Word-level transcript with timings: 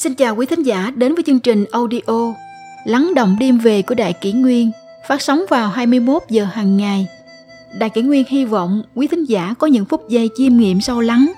Xin 0.00 0.14
chào 0.14 0.36
quý 0.36 0.46
thính 0.46 0.62
giả 0.62 0.92
đến 0.96 1.14
với 1.14 1.24
chương 1.26 1.40
trình 1.40 1.64
audio 1.70 2.34
Lắng 2.84 3.12
động 3.14 3.36
đêm 3.40 3.58
về 3.58 3.82
của 3.82 3.94
Đại 3.94 4.12
Kỷ 4.12 4.32
Nguyên 4.32 4.70
phát 5.08 5.22
sóng 5.22 5.44
vào 5.48 5.68
21 5.68 6.22
giờ 6.28 6.44
hàng 6.44 6.76
ngày. 6.76 7.06
Đại 7.78 7.90
Kỷ 7.90 8.02
Nguyên 8.02 8.24
hy 8.28 8.44
vọng 8.44 8.82
quý 8.94 9.06
thính 9.06 9.24
giả 9.24 9.54
có 9.58 9.66
những 9.66 9.84
phút 9.84 10.08
giây 10.08 10.30
chiêm 10.36 10.56
nghiệm 10.56 10.80
sâu 10.80 11.00
lắng 11.00 11.32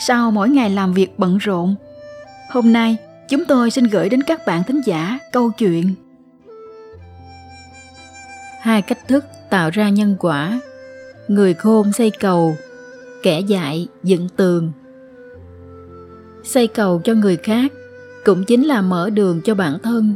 sau 0.00 0.30
mỗi 0.30 0.48
ngày 0.48 0.70
làm 0.70 0.92
việc 0.92 1.18
bận 1.18 1.38
rộn. 1.38 1.74
Hôm 2.50 2.72
nay, 2.72 2.96
chúng 3.28 3.44
tôi 3.44 3.70
xin 3.70 3.84
gửi 3.84 4.08
đến 4.08 4.22
các 4.22 4.46
bạn 4.46 4.62
thính 4.64 4.80
giả 4.86 5.18
câu 5.32 5.50
chuyện 5.50 5.94
Hai 8.60 8.82
cách 8.82 9.08
thức 9.08 9.24
tạo 9.50 9.70
ra 9.70 9.88
nhân 9.88 10.16
quả 10.18 10.60
Người 11.28 11.54
khôn 11.54 11.92
xây 11.92 12.10
cầu, 12.10 12.56
kẻ 13.22 13.40
dại 13.40 13.88
dựng 14.02 14.28
tường 14.36 14.72
Xây 16.44 16.66
cầu 16.66 17.00
cho 17.04 17.14
người 17.14 17.36
khác 17.36 17.72
cũng 18.24 18.44
chính 18.44 18.64
là 18.64 18.82
mở 18.82 19.10
đường 19.10 19.40
cho 19.44 19.54
bản 19.54 19.78
thân. 19.82 20.14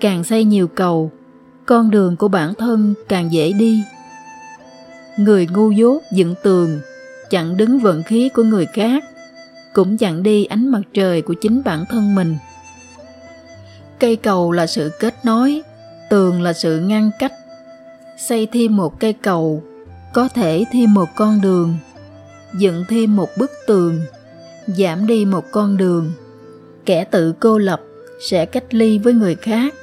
Càng 0.00 0.24
xây 0.24 0.44
nhiều 0.44 0.68
cầu, 0.68 1.12
con 1.66 1.90
đường 1.90 2.16
của 2.16 2.28
bản 2.28 2.54
thân 2.54 2.94
càng 3.08 3.32
dễ 3.32 3.52
đi. 3.52 3.82
Người 5.16 5.46
ngu 5.46 5.70
dốt 5.70 6.02
dựng 6.12 6.34
tường 6.42 6.80
chặn 7.32 7.56
đứng 7.56 7.78
vận 7.78 8.02
khí 8.02 8.28
của 8.28 8.42
người 8.42 8.66
khác, 8.66 9.04
cũng 9.72 9.96
chặn 9.96 10.22
đi 10.22 10.44
ánh 10.44 10.68
mặt 10.68 10.82
trời 10.94 11.22
của 11.22 11.34
chính 11.34 11.62
bản 11.64 11.84
thân 11.88 12.14
mình. 12.14 12.36
Cây 13.98 14.16
cầu 14.16 14.52
là 14.52 14.66
sự 14.66 14.90
kết 15.00 15.14
nối, 15.24 15.62
tường 16.10 16.42
là 16.42 16.52
sự 16.52 16.80
ngăn 16.80 17.10
cách. 17.18 17.32
Xây 18.18 18.46
thêm 18.52 18.76
một 18.76 19.00
cây 19.00 19.12
cầu, 19.12 19.62
có 20.12 20.28
thể 20.28 20.64
thêm 20.72 20.94
một 20.94 21.08
con 21.14 21.40
đường. 21.40 21.76
Dựng 22.58 22.84
thêm 22.88 23.16
một 23.16 23.28
bức 23.38 23.50
tường, 23.66 24.00
giảm 24.66 25.06
đi 25.06 25.24
một 25.24 25.44
con 25.50 25.76
đường 25.76 26.12
kẻ 26.86 27.04
tự 27.04 27.32
cô 27.40 27.58
lập 27.58 27.80
sẽ 28.20 28.46
cách 28.46 28.74
ly 28.74 28.98
với 28.98 29.12
người 29.12 29.34
khác. 29.34 29.74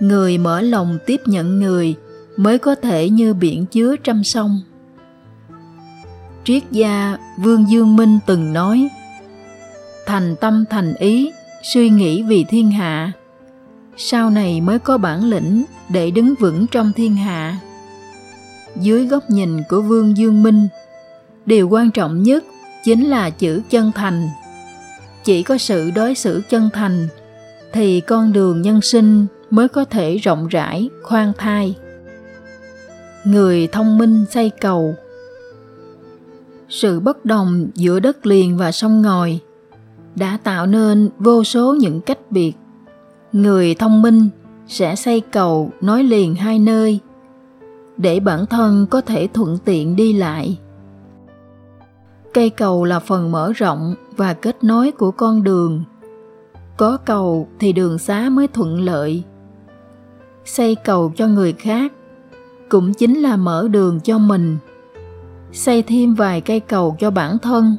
Người 0.00 0.38
mở 0.38 0.60
lòng 0.60 0.98
tiếp 1.06 1.20
nhận 1.26 1.60
người 1.60 1.94
mới 2.36 2.58
có 2.58 2.74
thể 2.74 3.08
như 3.08 3.34
biển 3.34 3.66
chứa 3.66 3.96
trăm 3.96 4.24
sông. 4.24 4.60
Triết 6.44 6.62
gia 6.70 7.18
vương 7.38 7.70
dương 7.70 7.96
minh 7.96 8.18
từng 8.26 8.52
nói, 8.52 8.88
thành 10.06 10.36
tâm 10.40 10.64
thành 10.70 10.94
ý, 10.94 11.30
suy 11.62 11.90
nghĩ 11.90 12.22
vì 12.22 12.44
thiên 12.44 12.70
hạ. 12.70 13.12
Sau 13.96 14.30
này 14.30 14.60
mới 14.60 14.78
có 14.78 14.98
bản 14.98 15.24
lĩnh 15.24 15.64
để 15.88 16.10
đứng 16.10 16.34
vững 16.34 16.66
trong 16.66 16.92
thiên 16.92 17.16
hạ. 17.16 17.58
Dưới 18.76 19.06
góc 19.06 19.30
nhìn 19.30 19.62
của 19.68 19.82
vương 19.82 20.16
dương 20.16 20.42
minh, 20.42 20.68
điều 21.46 21.68
quan 21.68 21.90
trọng 21.90 22.22
nhất 22.22 22.44
chính 22.84 23.04
là 23.04 23.30
chữ 23.30 23.62
chân 23.70 23.92
thành 23.94 24.28
chỉ 25.26 25.42
có 25.42 25.58
sự 25.58 25.90
đối 25.90 26.14
xử 26.14 26.42
chân 26.48 26.68
thành, 26.72 27.08
thì 27.72 28.00
con 28.00 28.32
đường 28.32 28.62
nhân 28.62 28.80
sinh 28.80 29.26
mới 29.50 29.68
có 29.68 29.84
thể 29.84 30.16
rộng 30.16 30.46
rãi, 30.48 30.88
khoan 31.02 31.32
thai. 31.38 31.76
Người 33.24 33.66
thông 33.66 33.98
minh 33.98 34.24
xây 34.30 34.50
cầu. 34.60 34.94
Sự 36.68 37.00
bất 37.00 37.24
đồng 37.24 37.68
giữa 37.74 38.00
đất 38.00 38.26
liền 38.26 38.56
và 38.56 38.72
sông 38.72 39.02
ngòi 39.02 39.38
đã 40.14 40.38
tạo 40.44 40.66
nên 40.66 41.10
vô 41.18 41.44
số 41.44 41.74
những 41.74 42.00
cách 42.00 42.30
biệt. 42.30 42.52
Người 43.32 43.74
thông 43.74 44.02
minh 44.02 44.28
sẽ 44.68 44.96
xây 44.96 45.20
cầu 45.20 45.70
nối 45.80 46.02
liền 46.02 46.34
hai 46.34 46.58
nơi, 46.58 47.00
để 47.96 48.20
bản 48.20 48.46
thân 48.46 48.86
có 48.90 49.00
thể 49.00 49.28
thuận 49.34 49.58
tiện 49.64 49.96
đi 49.96 50.12
lại. 50.12 50.58
Cây 52.34 52.50
cầu 52.50 52.84
là 52.84 52.98
phần 52.98 53.32
mở 53.32 53.52
rộng 53.52 53.94
và 54.16 54.34
kết 54.34 54.64
nối 54.64 54.90
của 54.90 55.10
con 55.10 55.42
đường. 55.42 55.84
Có 56.76 56.96
cầu 56.96 57.48
thì 57.58 57.72
đường 57.72 57.98
xá 57.98 58.28
mới 58.30 58.48
thuận 58.48 58.80
lợi. 58.80 59.22
Xây 60.44 60.74
cầu 60.74 61.12
cho 61.16 61.26
người 61.26 61.52
khác 61.52 61.92
cũng 62.68 62.94
chính 62.94 63.18
là 63.18 63.36
mở 63.36 63.68
đường 63.70 64.00
cho 64.00 64.18
mình. 64.18 64.58
Xây 65.52 65.82
thêm 65.82 66.14
vài 66.14 66.40
cây 66.40 66.60
cầu 66.60 66.96
cho 66.98 67.10
bản 67.10 67.38
thân. 67.38 67.76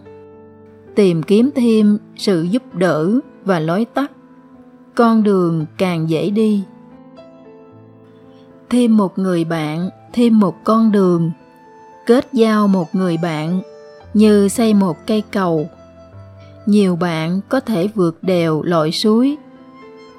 Tìm 0.96 1.24
kiếm 1.24 1.50
thêm 1.56 1.98
sự 2.16 2.42
giúp 2.42 2.64
đỡ 2.76 3.20
và 3.46 3.60
lối 3.60 3.86
tắt. 3.86 4.12
Con 4.96 5.24
đường 5.24 5.66
càng 5.78 6.10
dễ 6.10 6.30
đi. 6.30 6.64
Thêm 8.70 8.98
một 8.98 9.20
người 9.20 9.44
bạn, 9.44 9.90
thêm 10.14 10.40
một 10.40 10.56
con 10.64 10.92
đường. 10.92 11.32
Kết 12.06 12.28
giao 12.34 12.68
một 12.68 12.96
người 12.96 13.18
bạn 13.18 13.62
như 14.14 14.48
xây 14.48 14.74
một 14.74 14.98
cây 15.08 15.24
cầu 15.32 15.70
nhiều 16.68 16.96
bạn 16.96 17.42
có 17.50 17.60
thể 17.60 17.90
vượt 17.96 18.24
đèo, 18.24 18.64
lội 18.64 18.92
suối. 18.92 19.38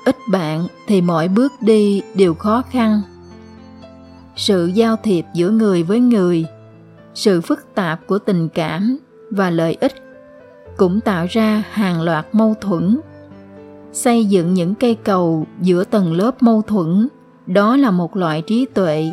Ít 0.04 0.16
bạn 0.30 0.66
thì 0.86 1.00
mọi 1.00 1.28
bước 1.28 1.52
đi 1.60 2.02
đều 2.14 2.34
khó 2.34 2.62
khăn. 2.70 3.00
Sự 4.36 4.66
giao 4.66 4.96
thiệp 4.96 5.24
giữa 5.34 5.50
người 5.50 5.82
với 5.82 6.00
người, 6.00 6.46
sự 7.14 7.40
phức 7.40 7.74
tạp 7.74 8.06
của 8.06 8.18
tình 8.18 8.48
cảm 8.48 8.98
và 9.30 9.50
lợi 9.50 9.76
ích 9.80 9.94
cũng 10.76 11.00
tạo 11.00 11.26
ra 11.30 11.62
hàng 11.70 12.02
loạt 12.02 12.26
mâu 12.32 12.54
thuẫn. 12.60 13.00
Xây 13.92 14.24
dựng 14.24 14.54
những 14.54 14.74
cây 14.74 14.94
cầu 14.94 15.46
giữa 15.60 15.84
tầng 15.84 16.12
lớp 16.12 16.42
mâu 16.42 16.62
thuẫn, 16.62 17.08
đó 17.46 17.76
là 17.76 17.90
một 17.90 18.16
loại 18.16 18.42
trí 18.42 18.66
tuệ, 18.74 19.10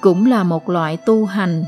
cũng 0.00 0.26
là 0.26 0.42
một 0.42 0.68
loại 0.68 0.96
tu 0.96 1.24
hành. 1.24 1.64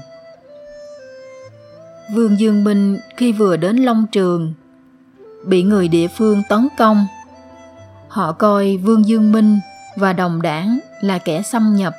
Vương 2.15 2.39
dương 2.39 2.65
minh 2.65 2.99
khi 3.17 3.33
vừa 3.33 3.57
đến 3.57 3.77
long 3.77 4.07
trường 4.13 4.55
bị 5.47 5.63
người 5.63 5.89
địa 5.89 6.09
phương 6.09 6.43
tấn 6.49 6.69
công. 6.79 7.07
Họ 8.09 8.33
coi 8.33 8.77
Vương 8.77 9.07
Dương 9.07 9.33
Minh 9.33 9.61
và 9.97 10.13
đồng 10.13 10.43
đảng 10.43 10.79
là 11.01 11.19
kẻ 11.19 11.43
xâm 11.43 11.77
nhập, 11.77 11.95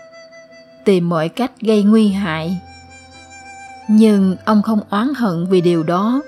tìm 0.84 1.10
mọi 1.10 1.30
cách 1.30 1.52
gây 1.62 1.84
nguy 1.84 2.08
hại. 2.08 2.62
Nhưng 3.88 4.36
ông 4.46 4.62
không 4.62 4.80
oán 4.90 5.14
hận 5.18 5.46
vì 5.50 5.62
điều 5.62 5.84
đó. 5.84 6.22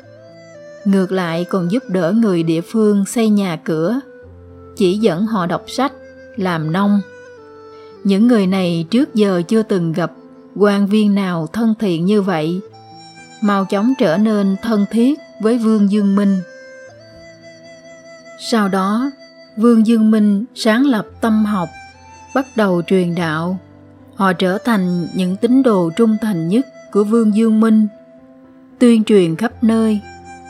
Ngược 0.86 1.12
lại 1.12 1.46
còn 1.50 1.72
giúp 1.72 1.84
đỡ 1.88 2.12
người 2.12 2.44
địa 2.44 2.62
phương 2.62 3.06
xây 3.06 3.30
nhà 3.30 3.56
cửa, 3.64 4.00
chỉ 4.78 4.98
dẫn 4.98 5.26
họ 5.26 5.46
đọc 5.46 5.64
sách, 5.68 5.92
làm 6.36 6.72
nông. 6.72 7.02
Những 8.04 8.28
người 8.28 8.48
này 8.48 8.86
trước 8.90 9.16
giờ 9.16 9.42
chưa 9.48 9.64
từng 9.64 9.94
gặp 9.94 10.12
quan 10.56 10.88
viên 10.88 11.16
nào 11.16 11.48
thân 11.54 11.74
thiện 11.80 12.06
như 12.06 12.22
vậy, 12.22 12.62
mau 13.42 13.66
chóng 13.66 13.94
trở 14.00 14.18
nên 14.18 14.56
thân 14.62 14.86
thiết 14.92 15.20
với 15.42 15.58
Vương 15.58 15.92
Dương 15.92 16.16
Minh. 16.16 16.40
Sau 18.40 18.70
đó, 18.70 19.12
Vương 19.58 19.88
Dương 19.88 20.12
Minh 20.12 20.46
sáng 20.56 20.86
lập 20.86 21.06
tâm 21.22 21.46
học, 21.46 21.70
bắt 22.36 22.46
đầu 22.56 22.82
truyền 22.88 23.16
đạo. 23.16 23.60
Họ 24.16 24.34
trở 24.34 24.58
thành 24.58 25.08
những 25.16 25.36
tín 25.36 25.64
đồ 25.64 25.90
trung 25.96 26.18
thành 26.22 26.48
nhất 26.48 26.68
của 26.92 27.04
Vương 27.04 27.36
Dương 27.36 27.60
Minh, 27.60 27.88
tuyên 28.80 29.04
truyền 29.04 29.36
khắp 29.36 29.64
nơi, 29.64 30.00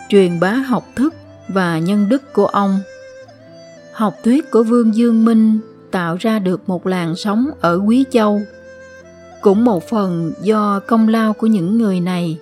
truyền 0.09 0.39
bá 0.39 0.51
học 0.51 0.85
thức 0.95 1.13
và 1.47 1.79
nhân 1.79 2.09
đức 2.09 2.33
của 2.33 2.45
ông. 2.45 2.79
Học 3.93 4.15
thuyết 4.23 4.51
của 4.51 4.63
Vương 4.63 4.95
Dương 4.95 5.25
Minh 5.25 5.59
tạo 5.91 6.17
ra 6.19 6.39
được 6.39 6.69
một 6.69 6.87
làn 6.87 7.15
sóng 7.15 7.49
ở 7.61 7.81
Quý 7.85 8.05
Châu, 8.11 8.41
cũng 9.41 9.65
một 9.65 9.89
phần 9.89 10.33
do 10.41 10.79
công 10.87 11.07
lao 11.07 11.33
của 11.33 11.47
những 11.47 11.77
người 11.77 11.99
này. 11.99 12.37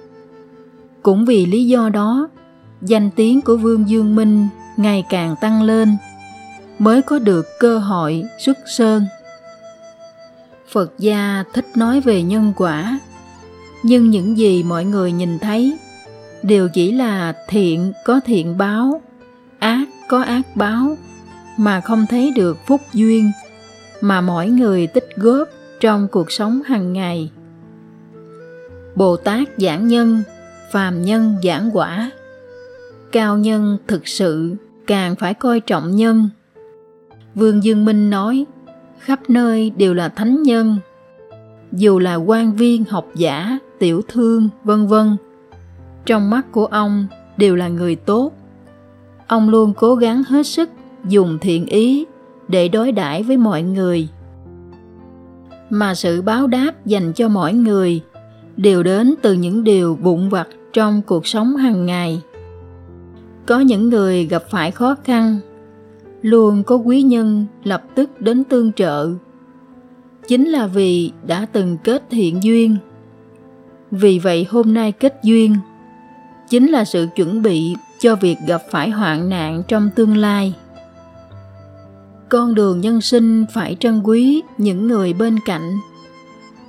Cũng 1.04 1.26
vì 1.26 1.46
lý 1.46 1.66
do 1.66 1.90
đó, 1.90 2.28
danh 2.82 3.10
tiếng 3.16 3.42
của 3.42 3.58
Vương 3.58 3.90
Dương 3.90 4.16
Minh 4.16 4.48
ngày 4.78 5.06
càng 5.10 5.36
tăng 5.42 5.62
lên, 5.62 5.98
mới 6.80 7.02
có 7.02 7.20
được 7.20 7.46
cơ 7.60 7.78
hội 7.78 8.24
xuất 8.40 8.58
sơn. 8.66 9.06
Phật 10.72 10.94
gia 10.98 11.44
thích 11.54 11.66
nói 11.76 12.02
về 12.02 12.24
nhân 12.24 12.54
quả, 12.56 13.00
nhưng 13.84 14.10
những 14.10 14.38
gì 14.38 14.64
mọi 14.64 14.86
người 14.86 15.12
nhìn 15.12 15.40
thấy 15.40 15.78
đều 16.44 16.70
chỉ 16.70 16.92
là 16.92 17.34
thiện 17.48 17.94
có 18.06 18.20
thiện 18.26 18.58
báo, 18.58 19.02
ác 19.60 19.86
có 20.10 20.22
ác 20.22 20.42
báo, 20.56 20.98
mà 21.58 21.82
không 21.82 22.06
thấy 22.10 22.32
được 22.32 22.58
phúc 22.68 22.82
duyên 22.94 23.32
mà 24.02 24.22
mỗi 24.22 24.48
người 24.48 24.88
tích 24.88 25.10
góp 25.16 25.50
trong 25.80 26.08
cuộc 26.08 26.32
sống 26.32 26.62
hàng 26.66 26.94
ngày. 26.94 27.32
Bồ 28.96 29.16
tát 29.18 29.48
giảng 29.58 29.88
nhân, 29.88 30.24
phàm 30.72 31.02
nhân 31.02 31.36
giảng 31.44 31.70
quả, 31.74 32.12
cao 33.12 33.38
nhân 33.38 33.78
thực 33.88 34.08
sự 34.08 34.56
càng 34.88 35.16
phải 35.16 35.34
coi 35.34 35.60
trọng 35.60 35.96
nhân. 35.96 36.30
Vương 37.36 37.64
Dương 37.64 37.86
Minh 37.86 38.10
nói, 38.10 38.46
khắp 39.00 39.20
nơi 39.30 39.70
đều 39.70 39.94
là 39.94 40.10
thánh 40.10 40.44
nhân. 40.44 40.78
Dù 41.72 42.00
là 42.00 42.16
quan 42.16 42.56
viên, 42.56 42.84
học 42.84 43.08
giả, 43.16 43.60
tiểu 43.80 44.02
thương, 44.08 44.50
vân 44.64 44.88
vân, 44.88 45.18
trong 46.06 46.30
mắt 46.30 46.52
của 46.52 46.66
ông 46.66 47.08
đều 47.38 47.56
là 47.56 47.68
người 47.68 47.96
tốt. 47.96 48.32
Ông 49.28 49.50
luôn 49.50 49.74
cố 49.78 49.96
gắng 49.96 50.24
hết 50.24 50.48
sức 50.48 50.70
dùng 51.08 51.38
thiện 51.42 51.66
ý 51.66 52.06
để 52.48 52.68
đối 52.68 52.92
đãi 52.92 53.24
với 53.24 53.38
mọi 53.38 53.64
người. 53.64 54.08
Mà 55.70 55.96
sự 55.96 56.22
báo 56.22 56.48
đáp 56.48 56.86
dành 56.86 57.14
cho 57.14 57.30
mỗi 57.30 57.54
người 57.54 58.02
đều 58.58 58.84
đến 58.84 59.16
từ 59.22 59.34
những 59.34 59.64
điều 59.64 59.96
vụn 59.96 60.30
vặt 60.30 60.48
trong 60.74 61.02
cuộc 61.02 61.28
sống 61.28 61.56
hàng 61.56 61.86
ngày 61.86 62.22
có 63.46 63.60
những 63.60 63.90
người 63.90 64.26
gặp 64.26 64.44
phải 64.50 64.72
khó 64.72 64.96
khăn, 65.04 65.40
luôn 66.22 66.64
có 66.64 66.76
quý 66.76 67.02
nhân 67.02 67.46
lập 67.64 67.84
tức 67.96 68.22
đến 68.22 68.44
tương 68.44 68.74
trợ. 68.74 69.10
Chính 70.28 70.50
là 70.50 70.68
vì 70.68 71.12
đã 71.28 71.46
từng 71.52 71.78
kết 71.84 72.04
thiện 72.10 72.44
duyên. 72.44 72.78
Vì 73.92 74.20
vậy 74.20 74.46
hôm 74.50 74.74
nay 74.74 74.92
kết 74.92 75.20
duyên, 75.24 75.56
chính 76.50 76.68
là 76.68 76.86
sự 76.86 77.08
chuẩn 77.16 77.42
bị 77.42 77.76
cho 78.00 78.16
việc 78.16 78.38
gặp 78.48 78.62
phải 78.72 78.90
hoạn 78.90 79.30
nạn 79.30 79.64
trong 79.68 79.90
tương 79.96 80.18
lai. 80.18 80.54
Con 82.30 82.56
đường 82.56 82.82
nhân 82.82 83.02
sinh 83.02 83.46
phải 83.54 83.76
trân 83.80 84.02
quý 84.04 84.42
những 84.58 84.88
người 84.88 85.14
bên 85.14 85.40
cạnh. 85.46 85.72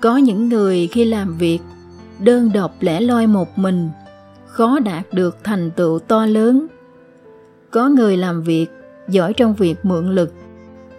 Có 0.00 0.16
những 0.16 0.48
người 0.48 0.86
khi 0.86 1.04
làm 1.04 1.38
việc, 1.38 1.58
đơn 2.18 2.50
độc 2.54 2.74
lẻ 2.80 3.00
loi 3.00 3.26
một 3.26 3.58
mình 3.58 3.90
khó 4.56 4.78
đạt 4.78 5.06
được 5.12 5.36
thành 5.44 5.70
tựu 5.70 5.98
to 5.98 6.26
lớn. 6.26 6.66
Có 7.70 7.88
người 7.88 8.16
làm 8.16 8.42
việc 8.42 8.66
giỏi 9.08 9.32
trong 9.32 9.54
việc 9.54 9.74
mượn 9.82 10.14
lực 10.14 10.32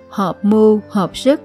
hợp 0.09 0.45
mưu 0.45 0.81
hợp 0.89 1.18
sức, 1.18 1.42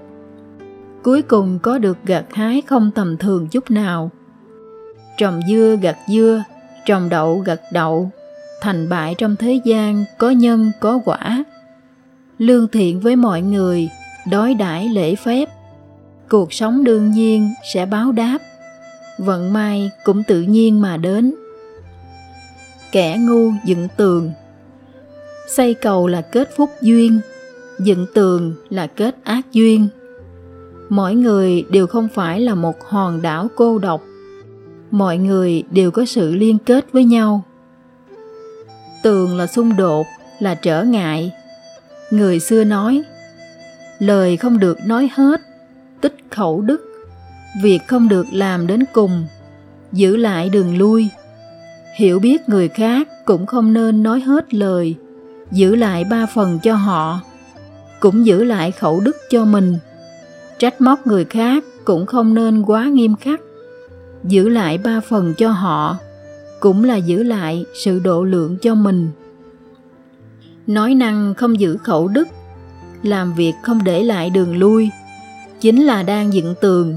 cuối 1.03 1.21
cùng 1.21 1.59
có 1.59 1.77
được 1.77 1.97
gặt 2.05 2.25
hái 2.31 2.61
không 2.61 2.91
tầm 2.95 3.17
thường 3.17 3.47
chút 3.47 3.71
nào. 3.71 4.11
Trồng 5.17 5.41
dưa 5.49 5.75
gặt 5.81 5.97
dưa, 6.07 6.43
trồng 6.85 7.09
đậu 7.09 7.39
gặt 7.39 7.59
đậu, 7.71 8.11
thành 8.61 8.89
bại 8.89 9.15
trong 9.17 9.35
thế 9.35 9.61
gian 9.65 10.05
có 10.17 10.29
nhân, 10.29 10.71
có 10.79 10.99
quả. 11.05 11.43
Lương 12.37 12.67
thiện 12.67 12.99
với 12.99 13.15
mọi 13.15 13.41
người 13.41 13.89
đối 14.31 14.53
đãi 14.53 14.89
lễ 14.89 15.15
phép. 15.15 15.49
Cuộc 16.29 16.53
sống 16.53 16.83
đương 16.83 17.11
nhiên 17.11 17.53
sẽ 17.73 17.85
báo 17.85 18.11
đáp, 18.11 18.37
vận 19.17 19.53
may 19.53 19.91
cũng 20.03 20.23
tự 20.23 20.41
nhiên 20.41 20.81
mà 20.81 20.97
đến 20.97 21.33
kẻ 22.93 23.17
ngu 23.19 23.51
dựng 23.65 23.87
tường. 23.97 24.31
Xây 25.47 25.73
cầu 25.73 26.07
là 26.07 26.21
kết 26.21 26.49
phúc 26.55 26.69
duyên, 26.81 27.19
dựng 27.79 28.05
tường 28.13 28.53
là 28.69 28.87
kết 28.87 29.15
ác 29.23 29.51
duyên. 29.51 29.87
Mỗi 30.89 31.15
người 31.15 31.65
đều 31.69 31.87
không 31.87 32.07
phải 32.13 32.39
là 32.41 32.55
một 32.55 32.75
hòn 32.85 33.21
đảo 33.21 33.47
cô 33.55 33.79
độc. 33.79 34.01
Mọi 34.91 35.17
người 35.17 35.63
đều 35.71 35.91
có 35.91 36.05
sự 36.05 36.35
liên 36.35 36.57
kết 36.57 36.85
với 36.91 37.03
nhau. 37.03 37.43
Tường 39.03 39.37
là 39.37 39.47
xung 39.47 39.75
đột, 39.75 40.05
là 40.39 40.55
trở 40.55 40.83
ngại. 40.83 41.31
Người 42.11 42.39
xưa 42.39 42.63
nói, 42.63 43.03
lời 43.99 44.37
không 44.37 44.59
được 44.59 44.77
nói 44.85 45.09
hết, 45.13 45.41
tích 46.01 46.15
khẩu 46.31 46.61
đức. 46.61 46.81
Việc 47.63 47.79
không 47.87 48.09
được 48.09 48.25
làm 48.31 48.67
đến 48.67 48.83
cùng, 48.93 49.25
giữ 49.91 50.15
lại 50.15 50.49
đường 50.49 50.77
lui 50.77 51.09
hiểu 51.95 52.19
biết 52.19 52.49
người 52.49 52.67
khác 52.67 53.07
cũng 53.25 53.45
không 53.45 53.73
nên 53.73 54.03
nói 54.03 54.19
hết 54.19 54.53
lời, 54.53 54.95
giữ 55.51 55.75
lại 55.75 56.03
ba 56.03 56.25
phần 56.25 56.59
cho 56.63 56.75
họ, 56.75 57.19
cũng 57.99 58.25
giữ 58.25 58.43
lại 58.43 58.71
khẩu 58.71 58.99
đức 58.99 59.15
cho 59.29 59.45
mình. 59.45 59.77
Trách 60.59 60.81
móc 60.81 61.07
người 61.07 61.25
khác 61.25 61.63
cũng 61.85 62.05
không 62.05 62.33
nên 62.33 62.61
quá 62.61 62.85
nghiêm 62.85 63.15
khắc, 63.15 63.41
giữ 64.23 64.49
lại 64.49 64.77
ba 64.77 64.99
phần 64.99 65.33
cho 65.37 65.51
họ 65.51 65.97
cũng 66.59 66.83
là 66.83 66.95
giữ 66.95 67.23
lại 67.23 67.65
sự 67.83 67.99
độ 67.99 68.23
lượng 68.23 68.57
cho 68.61 68.75
mình. 68.75 69.09
Nói 70.67 70.95
năng 70.95 71.33
không 71.33 71.59
giữ 71.59 71.77
khẩu 71.77 72.07
đức, 72.07 72.27
làm 73.03 73.33
việc 73.33 73.53
không 73.63 73.83
để 73.83 74.03
lại 74.03 74.29
đường 74.29 74.57
lui, 74.57 74.89
chính 75.59 75.83
là 75.83 76.03
đang 76.03 76.33
dựng 76.33 76.55
tường. 76.61 76.95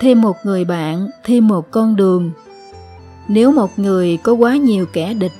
Thêm 0.00 0.20
một 0.20 0.36
người 0.44 0.64
bạn, 0.64 1.08
thêm 1.24 1.48
một 1.48 1.70
con 1.70 1.96
đường 1.96 2.30
nếu 3.28 3.52
một 3.52 3.78
người 3.78 4.16
có 4.16 4.32
quá 4.32 4.56
nhiều 4.56 4.86
kẻ 4.92 5.14
địch, 5.14 5.32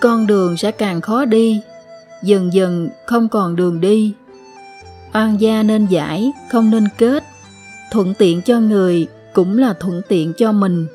con 0.00 0.26
đường 0.26 0.56
sẽ 0.56 0.70
càng 0.70 1.00
khó 1.00 1.24
đi. 1.24 1.60
Dần 2.22 2.52
dần 2.52 2.88
không 3.06 3.28
còn 3.28 3.56
đường 3.56 3.80
đi. 3.80 4.14
Oan 5.14 5.40
gia 5.40 5.62
nên 5.62 5.86
giải, 5.86 6.32
không 6.52 6.70
nên 6.70 6.84
kết. 6.98 7.24
Thuận 7.90 8.14
tiện 8.14 8.42
cho 8.42 8.60
người 8.60 9.06
cũng 9.32 9.58
là 9.58 9.72
thuận 9.72 10.02
tiện 10.08 10.32
cho 10.32 10.52
mình. 10.52 10.86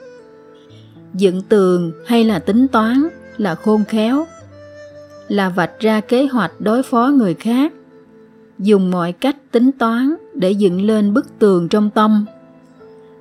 Dựng 1.14 1.42
tường 1.42 1.92
hay 2.08 2.24
là 2.24 2.40
tính 2.40 2.68
toán 2.68 3.08
là 3.38 3.56
khôn 3.56 3.84
khéo. 3.86 4.26
Là 5.28 5.50
vạch 5.50 5.80
ra 5.80 6.02
kế 6.02 6.26
hoạch 6.26 6.52
đối 6.60 6.84
phó 6.84 7.08
người 7.08 7.34
khác. 7.34 7.74
Dùng 8.60 8.92
mọi 8.92 9.12
cách 9.12 9.36
tính 9.52 9.72
toán 9.72 10.16
để 10.34 10.52
dựng 10.52 10.82
lên 10.82 11.14
bức 11.14 11.40
tường 11.40 11.70
trong 11.70 11.90
tâm 11.90 12.26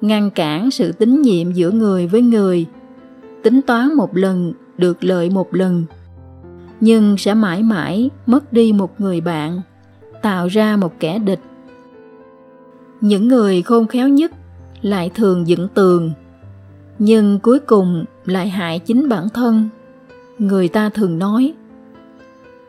ngăn 0.06 0.30
cản 0.30 0.70
sự 0.70 0.92
tín 0.92 1.22
nhiệm 1.22 1.52
giữa 1.52 1.70
người 1.70 2.06
với 2.06 2.22
người, 2.22 2.66
tính 3.42 3.60
toán 3.66 3.94
một 3.94 4.16
lần, 4.16 4.52
được 4.78 5.04
lợi 5.04 5.30
một 5.30 5.54
lần, 5.54 5.84
nhưng 6.80 7.16
sẽ 7.16 7.34
mãi 7.34 7.62
mãi 7.62 8.10
mất 8.26 8.52
đi 8.52 8.72
một 8.72 9.00
người 9.00 9.20
bạn, 9.20 9.60
tạo 10.22 10.46
ra 10.46 10.76
một 10.76 11.00
kẻ 11.00 11.18
địch. 11.18 11.40
Những 13.00 13.28
người 13.28 13.62
khôn 13.62 13.86
khéo 13.86 14.08
nhất 14.08 14.32
lại 14.82 15.10
thường 15.14 15.48
dựng 15.48 15.68
tường, 15.74 16.12
nhưng 16.98 17.38
cuối 17.38 17.58
cùng 17.58 18.04
lại 18.24 18.48
hại 18.48 18.78
chính 18.78 19.08
bản 19.08 19.28
thân, 19.28 19.68
người 20.38 20.68
ta 20.68 20.88
thường 20.88 21.18
nói. 21.18 21.54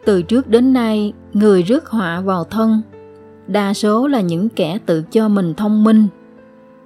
Từ 0.06 0.22
trước 0.22 0.48
đến 0.48 0.74
nay, 0.74 1.14
người 1.34 1.64
rước 1.64 1.88
họa 1.88 2.22
vào 2.22 2.44
thân, 2.44 2.82
đa 3.48 3.74
số 3.74 4.08
là 4.08 4.22
những 4.22 4.50
kẻ 4.50 4.78
tự 4.86 5.04
cho 5.12 5.30
mình 5.30 5.54
thông 5.54 5.84
minh 5.84 6.08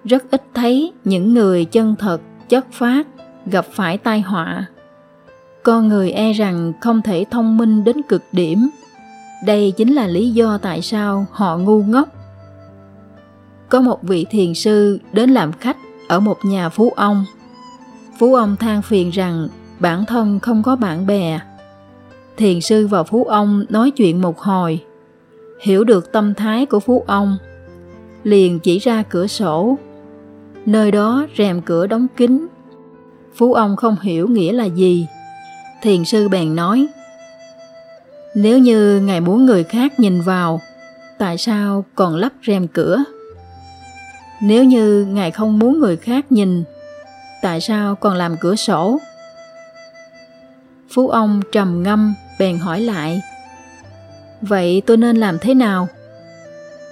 rất 0.03 0.31
ít 0.31 0.43
thấy 0.53 0.93
những 1.03 1.33
người 1.33 1.65
chân 1.65 1.95
thật, 1.99 2.21
chất 2.49 2.65
phát 2.71 3.07
gặp 3.45 3.65
phải 3.71 3.97
tai 3.97 4.21
họa. 4.21 4.65
Con 5.63 5.87
người 5.87 6.11
e 6.11 6.33
rằng 6.33 6.73
không 6.81 7.01
thể 7.01 7.25
thông 7.31 7.57
minh 7.57 7.83
đến 7.83 8.01
cực 8.01 8.23
điểm. 8.31 8.69
Đây 9.45 9.73
chính 9.77 9.93
là 9.93 10.07
lý 10.07 10.29
do 10.29 10.57
tại 10.57 10.81
sao 10.81 11.25
họ 11.31 11.57
ngu 11.57 11.83
ngốc. 11.83 12.09
Có 13.69 13.81
một 13.81 14.03
vị 14.03 14.25
thiền 14.29 14.53
sư 14.53 14.99
đến 15.11 15.29
làm 15.29 15.51
khách 15.51 15.77
ở 16.07 16.19
một 16.19 16.37
nhà 16.43 16.69
phú 16.69 16.93
ông. 16.95 17.25
Phú 18.19 18.35
ông 18.35 18.55
than 18.55 18.81
phiền 18.81 19.09
rằng 19.09 19.47
bản 19.79 20.05
thân 20.05 20.39
không 20.39 20.63
có 20.63 20.75
bạn 20.75 21.07
bè. 21.07 21.39
Thiền 22.37 22.61
sư 22.61 22.87
và 22.87 23.03
phú 23.03 23.23
ông 23.23 23.65
nói 23.69 23.91
chuyện 23.91 24.21
một 24.21 24.39
hồi. 24.39 24.83
Hiểu 25.61 25.83
được 25.83 26.11
tâm 26.11 26.33
thái 26.33 26.65
của 26.65 26.79
phú 26.79 27.03
ông, 27.07 27.37
liền 28.23 28.59
chỉ 28.59 28.79
ra 28.79 29.03
cửa 29.09 29.27
sổ 29.27 29.77
nơi 30.71 30.92
đó 30.92 31.28
rèm 31.38 31.61
cửa 31.61 31.88
đóng 31.88 32.07
kín. 32.18 32.47
Phú 33.35 33.54
ông 33.54 33.76
không 33.76 33.95
hiểu 34.02 34.28
nghĩa 34.28 34.52
là 34.52 34.66
gì. 34.66 35.07
Thiền 35.81 36.06
sư 36.06 36.30
bèn 36.30 36.56
nói, 36.56 36.88
nếu 38.35 38.59
như 38.59 39.02
ngài 39.02 39.21
muốn 39.21 39.45
người 39.45 39.64
khác 39.64 39.99
nhìn 39.99 40.21
vào, 40.21 40.61
tại 41.18 41.38
sao 41.38 41.85
còn 41.95 42.16
lắp 42.16 42.33
rèm 42.47 42.68
cửa? 42.68 43.04
Nếu 44.42 44.64
như 44.64 45.06
ngài 45.06 45.31
không 45.31 45.59
muốn 45.59 45.80
người 45.80 45.97
khác 45.97 46.31
nhìn, 46.31 46.64
tại 47.42 47.61
sao 47.61 47.95
còn 47.95 48.16
làm 48.16 48.35
cửa 48.38 48.56
sổ? 48.56 48.99
Phú 50.90 51.07
ông 51.07 51.42
trầm 51.52 51.83
ngâm, 51.83 52.14
bèn 52.40 52.57
hỏi 52.57 52.81
lại, 52.81 53.21
vậy 54.42 54.81
tôi 54.85 54.97
nên 54.97 55.18
làm 55.18 55.40
thế 55.40 55.54
nào? 55.54 55.88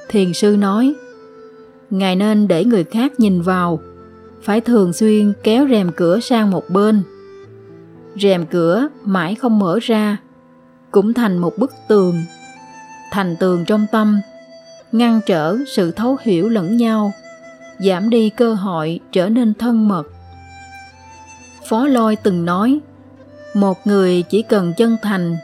Thiền 0.10 0.34
sư 0.34 0.56
nói 0.60 0.94
ngài 1.90 2.16
nên 2.16 2.48
để 2.48 2.66
người 2.66 2.84
khác 2.84 3.20
nhìn 3.20 3.42
vào. 3.42 3.80
Phải 4.42 4.62
thường 4.62 4.94
xuyên 4.94 5.34
kéo 5.44 5.68
rèm 5.70 5.92
cửa 5.92 6.20
sang 6.20 6.52
một 6.52 6.70
bên. 6.70 7.04
Rèm 8.22 8.46
cửa 8.46 8.88
mãi 9.04 9.36
không 9.36 9.60
mở 9.60 9.80
ra, 9.82 10.18
cũng 10.92 11.14
thành 11.14 11.38
một 11.38 11.58
bức 11.58 11.72
tường. 11.88 12.24
Thành 13.12 13.36
tường 13.40 13.66
trong 13.66 13.86
tâm, 13.92 14.20
ngăn 14.92 15.20
trở 15.26 15.58
sự 15.76 15.92
thấu 15.92 16.18
hiểu 16.22 16.50
lẫn 16.50 16.78
nhau, 16.78 17.12
giảm 17.80 18.10
đi 18.10 18.30
cơ 18.30 18.54
hội 18.54 19.00
trở 19.12 19.30
nên 19.30 19.54
thân 19.54 19.88
mật. 19.88 20.08
Phó 21.68 21.88
lôi 21.88 22.16
từng 22.16 22.46
nói, 22.46 22.80
một 23.54 23.88
người 23.88 24.22
chỉ 24.22 24.42
cần 24.42 24.74
chân 24.78 24.98
thành 25.02 25.38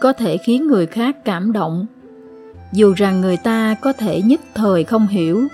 có 0.00 0.12
thể 0.12 0.36
khiến 0.36 0.66
người 0.66 0.86
khác 0.86 1.16
cảm 1.24 1.52
động. 1.52 1.86
Dù 2.72 2.92
rằng 2.96 3.20
người 3.20 3.36
ta 3.36 3.76
có 3.80 3.92
thể 3.92 4.22
nhất 4.22 4.40
thời 4.54 4.84
không 4.84 5.06
hiểu 5.06 5.48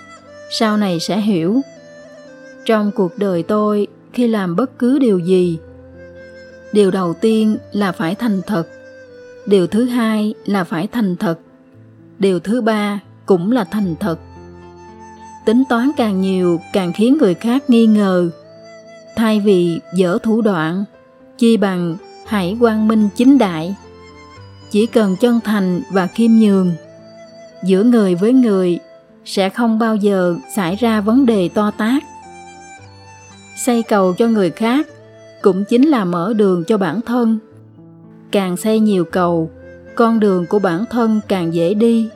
sau 0.50 0.76
này 0.76 1.00
sẽ 1.00 1.20
hiểu. 1.20 1.60
Trong 2.64 2.90
cuộc 2.94 3.18
đời 3.18 3.42
tôi, 3.42 3.86
khi 4.12 4.28
làm 4.28 4.56
bất 4.56 4.78
cứ 4.78 4.98
điều 4.98 5.18
gì, 5.18 5.58
điều 6.72 6.90
đầu 6.90 7.14
tiên 7.14 7.56
là 7.72 7.92
phải 7.92 8.14
thành 8.14 8.40
thật, 8.46 8.68
điều 9.46 9.66
thứ 9.66 9.84
hai 9.84 10.34
là 10.46 10.64
phải 10.64 10.86
thành 10.86 11.16
thật, 11.16 11.38
điều 12.18 12.40
thứ 12.40 12.60
ba 12.60 13.00
cũng 13.26 13.52
là 13.52 13.64
thành 13.64 13.94
thật. 14.00 14.18
Tính 15.46 15.62
toán 15.68 15.90
càng 15.96 16.20
nhiều, 16.20 16.60
càng 16.72 16.92
khiến 16.92 17.18
người 17.18 17.34
khác 17.34 17.70
nghi 17.70 17.86
ngờ. 17.86 18.30
Thay 19.16 19.40
vì 19.40 19.80
dở 19.94 20.18
thủ 20.22 20.40
đoạn, 20.40 20.84
chi 21.38 21.56
bằng 21.56 21.96
hãy 22.26 22.56
quang 22.60 22.88
minh 22.88 23.08
chính 23.16 23.38
đại. 23.38 23.74
Chỉ 24.70 24.86
cần 24.86 25.16
chân 25.20 25.40
thành 25.44 25.82
và 25.92 26.06
khiêm 26.06 26.30
nhường, 26.30 26.72
giữa 27.64 27.82
người 27.82 28.14
với 28.14 28.32
người 28.32 28.78
sẽ 29.28 29.48
không 29.48 29.78
bao 29.78 29.96
giờ 29.96 30.36
xảy 30.56 30.76
ra 30.76 31.00
vấn 31.00 31.26
đề 31.26 31.48
to 31.48 31.70
tát 31.70 32.02
xây 33.56 33.82
cầu 33.82 34.14
cho 34.18 34.26
người 34.26 34.50
khác 34.50 34.86
cũng 35.42 35.64
chính 35.64 35.88
là 35.88 36.04
mở 36.04 36.34
đường 36.36 36.64
cho 36.64 36.78
bản 36.78 37.00
thân 37.00 37.38
càng 38.30 38.56
xây 38.56 38.80
nhiều 38.80 39.04
cầu 39.04 39.50
con 39.94 40.20
đường 40.20 40.46
của 40.46 40.58
bản 40.58 40.84
thân 40.90 41.20
càng 41.28 41.54
dễ 41.54 41.74
đi. 41.74 42.08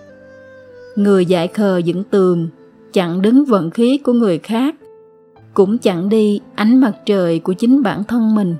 Người 0.97 1.26
dại 1.26 1.49
khờ 1.49 1.78
dựng 1.78 2.04
tường, 2.04 2.49
chặn 2.92 3.23
đứng 3.23 3.45
vận 3.45 3.71
khí 3.71 3.99
của 3.99 4.12
người 4.12 4.38
khác, 4.38 4.75
cũng 5.54 5.78
chặn 5.78 6.09
đi 6.09 6.40
ánh 6.54 6.81
mặt 6.81 6.92
trời 7.07 7.38
của 7.38 7.52
chính 7.52 7.83
bản 7.83 8.04
thân 8.04 8.35
mình. 8.35 8.57